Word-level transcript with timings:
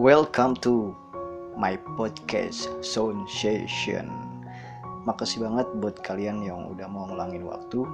Welcome 0.00 0.56
to 0.64 0.96
my 1.52 1.76
podcast 2.00 2.64
Sound 2.80 3.28
Session. 3.28 4.08
Makasih 5.04 5.44
banget 5.44 5.68
buat 5.84 6.00
kalian 6.00 6.40
yang 6.40 6.64
udah 6.72 6.88
mau 6.88 7.04
ngulangin 7.12 7.44
waktu 7.44 7.84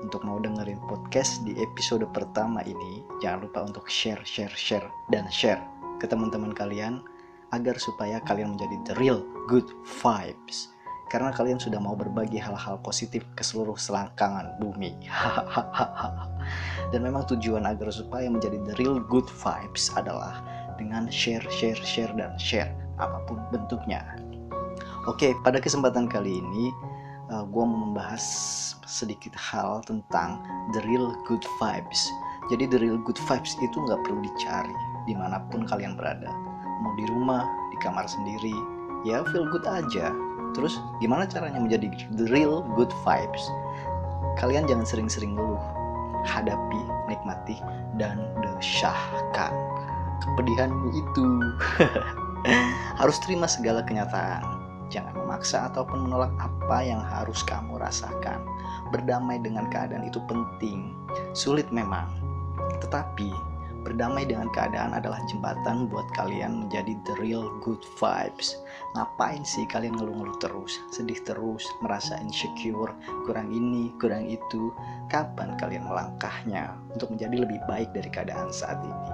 untuk 0.00 0.24
mau 0.24 0.40
dengerin 0.40 0.80
podcast 0.88 1.44
di 1.44 1.60
episode 1.60 2.08
pertama 2.16 2.64
ini. 2.64 3.04
Jangan 3.20 3.44
lupa 3.44 3.68
untuk 3.68 3.84
share, 3.84 4.24
share, 4.24 4.56
share, 4.56 4.88
dan 5.12 5.28
share 5.28 5.60
ke 6.00 6.08
teman-teman 6.08 6.56
kalian 6.56 7.04
agar 7.52 7.76
supaya 7.76 8.16
kalian 8.24 8.56
menjadi 8.56 8.76
the 8.88 8.94
real 8.96 9.20
good 9.44 9.68
vibes. 10.00 10.72
Karena 11.12 11.36
kalian 11.36 11.60
sudah 11.60 11.84
mau 11.84 11.92
berbagi 11.92 12.40
hal-hal 12.40 12.80
positif 12.80 13.28
ke 13.36 13.44
seluruh 13.44 13.76
selangkangan 13.76 14.56
bumi. 14.56 15.04
Dan 16.96 17.04
memang 17.04 17.28
tujuan 17.28 17.68
agar 17.68 17.92
supaya 17.92 18.24
menjadi 18.32 18.56
the 18.64 18.74
real 18.80 19.04
good 19.04 19.28
vibes 19.28 19.92
adalah 20.00 20.63
dengan 20.76 21.10
share, 21.10 21.44
share, 21.50 21.78
share, 21.82 22.12
dan 22.14 22.34
share 22.38 22.70
apa 22.98 23.22
pun 23.26 23.42
bentuknya. 23.50 24.02
Oke, 25.04 25.36
pada 25.44 25.60
kesempatan 25.60 26.08
kali 26.08 26.40
ini 26.40 26.72
uh, 27.28 27.44
gue 27.44 27.64
mau 27.64 27.92
membahas 27.92 28.24
sedikit 28.88 29.34
hal 29.36 29.82
tentang 29.84 30.40
the 30.72 30.80
real 30.88 31.12
good 31.28 31.42
vibes. 31.60 32.08
Jadi 32.52 32.68
the 32.68 32.78
real 32.80 33.00
good 33.00 33.18
vibes 33.28 33.56
itu 33.60 33.76
nggak 33.76 34.00
perlu 34.04 34.20
dicari 34.24 34.76
di 35.04 35.12
mana 35.16 35.40
pun 35.52 35.64
kalian 35.68 35.96
berada. 35.96 36.28
Mau 36.80 36.92
di 36.96 37.04
rumah, 37.08 37.44
di 37.72 37.76
kamar 37.80 38.04
sendiri, 38.08 38.54
ya 39.04 39.24
feel 39.32 39.48
good 39.48 39.64
aja. 39.68 40.12
Terus 40.54 40.78
gimana 41.02 41.26
caranya 41.26 41.58
menjadi 41.58 41.90
the 42.14 42.30
real 42.30 42.64
good 42.78 42.92
vibes? 43.02 43.42
Kalian 44.38 44.64
jangan 44.70 44.86
sering-sering 44.86 45.34
ngeluh. 45.36 45.62
Hadapi, 46.24 46.80
nikmati, 47.12 47.60
dan 48.00 48.16
desahkan 48.40 49.52
kepedihanmu 50.32 50.88
itu. 50.96 51.26
harus 53.00 53.16
terima 53.24 53.48
segala 53.48 53.82
kenyataan. 53.82 54.44
Jangan 54.92 55.16
memaksa 55.16 55.72
ataupun 55.72 56.06
menolak 56.06 56.30
apa 56.38 56.78
yang 56.84 57.00
harus 57.02 57.40
kamu 57.42 57.80
rasakan. 57.80 58.44
Berdamai 58.92 59.40
dengan 59.40 59.66
keadaan 59.72 60.06
itu 60.06 60.20
penting. 60.28 60.94
Sulit 61.34 61.66
memang, 61.74 62.06
tetapi 62.78 63.32
berdamai 63.84 64.24
dengan 64.24 64.48
keadaan 64.48 64.96
adalah 64.96 65.20
jembatan 65.28 65.92
buat 65.92 66.08
kalian 66.16 66.64
menjadi 66.64 66.96
the 67.04 67.14
real 67.20 67.52
good 67.60 67.80
vibes. 68.00 68.56
Ngapain 68.96 69.44
sih 69.44 69.68
kalian 69.68 69.98
ngeluh-ngeluh 69.98 70.40
terus, 70.40 70.78
sedih 70.94 71.20
terus, 71.26 71.64
merasa 71.84 72.16
insecure, 72.22 72.94
kurang 73.28 73.52
ini, 73.52 73.92
kurang 74.00 74.24
itu? 74.30 74.72
Kapan 75.12 75.58
kalian 75.60 75.84
melangkahnya 75.84 76.72
untuk 76.96 77.12
menjadi 77.12 77.44
lebih 77.44 77.60
baik 77.68 77.92
dari 77.92 78.08
keadaan 78.08 78.48
saat 78.54 78.80
ini? 78.80 79.10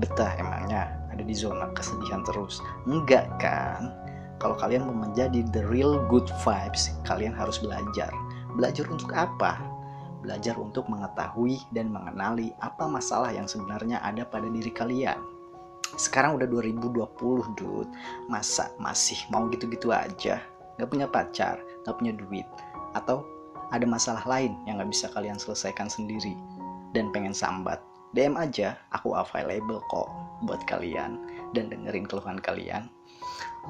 Betah 0.00 0.32
emangnya 0.40 0.88
ada 1.12 1.20
di 1.20 1.36
zona 1.36 1.68
kesedihan 1.76 2.24
terus? 2.24 2.64
Enggak 2.88 3.28
kan? 3.36 3.92
Kalau 4.40 4.58
kalian 4.58 4.88
mau 4.88 4.96
menjadi 5.06 5.46
the 5.54 5.62
real 5.70 6.02
good 6.10 6.26
vibes, 6.42 6.90
kalian 7.06 7.30
harus 7.30 7.62
belajar. 7.62 8.10
Belajar 8.58 8.90
untuk 8.90 9.14
apa? 9.14 9.60
Belajar 10.22 10.58
untuk 10.58 10.90
mengetahui 10.90 11.62
dan 11.70 11.90
mengenali 11.90 12.50
apa 12.58 12.90
masalah 12.90 13.30
yang 13.30 13.46
sebenarnya 13.46 14.02
ada 14.02 14.26
pada 14.26 14.50
diri 14.50 14.70
kalian. 14.74 15.18
Sekarang 15.94 16.40
udah 16.40 16.48
2020, 16.48 17.54
dude. 17.54 17.90
Masa 18.26 18.72
masih 18.80 19.18
mau 19.28 19.46
gitu-gitu 19.52 19.92
aja? 19.92 20.40
Gak 20.80 20.88
punya 20.88 21.06
pacar, 21.06 21.60
gak 21.84 21.96
punya 22.00 22.16
duit, 22.16 22.48
atau 22.96 23.22
ada 23.70 23.84
masalah 23.84 24.24
lain 24.24 24.56
yang 24.64 24.80
gak 24.80 24.90
bisa 24.90 25.06
kalian 25.12 25.36
selesaikan 25.36 25.86
sendiri 25.86 26.32
dan 26.96 27.12
pengen 27.12 27.36
sambat. 27.36 27.78
DM 28.12 28.36
aja, 28.36 28.76
aku 28.92 29.16
available 29.16 29.80
kok 29.88 30.08
buat 30.44 30.60
kalian 30.68 31.16
dan 31.56 31.72
dengerin 31.72 32.04
keluhan 32.04 32.36
kalian. 32.36 32.92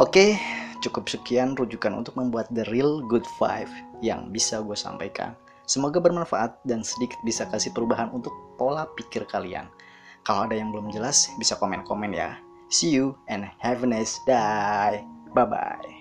Oke, 0.00 0.38
cukup 0.80 1.12
sekian 1.12 1.52
rujukan 1.52 1.92
untuk 1.92 2.16
membuat 2.16 2.48
the 2.54 2.64
real 2.72 3.04
good 3.04 3.26
five 3.36 3.68
yang 4.00 4.32
bisa 4.32 4.64
gue 4.64 4.76
sampaikan. 4.76 5.36
Semoga 5.68 6.00
bermanfaat 6.00 6.56
dan 6.64 6.80
sedikit 6.80 7.20
bisa 7.22 7.46
kasih 7.46 7.70
perubahan 7.76 8.08
untuk 8.10 8.32
pola 8.56 8.88
pikir 8.96 9.28
kalian. 9.28 9.68
Kalau 10.24 10.48
ada 10.48 10.56
yang 10.56 10.72
belum 10.72 10.88
jelas, 10.90 11.28
bisa 11.36 11.54
komen-komen 11.60 12.16
ya. 12.16 12.40
See 12.72 12.90
you 12.90 13.18
and 13.28 13.46
have 13.60 13.84
a 13.84 13.88
nice 13.88 14.16
day. 14.24 15.04
Bye-bye. 15.36 16.00